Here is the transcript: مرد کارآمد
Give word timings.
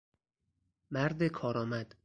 مرد 0.91 1.23
کارآمد 1.27 1.95